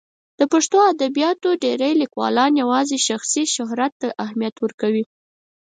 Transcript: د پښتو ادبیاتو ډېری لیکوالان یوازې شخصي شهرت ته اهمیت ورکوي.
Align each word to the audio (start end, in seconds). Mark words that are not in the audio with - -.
د 0.39 0.41
پښتو 0.51 0.77
ادبیاتو 0.93 1.49
ډېری 1.63 1.91
لیکوالان 2.01 2.51
یوازې 2.61 2.97
شخصي 3.07 3.43
شهرت 3.55 3.91
ته 4.01 4.07
اهمیت 4.23 4.55
ورکوي. 4.59 5.03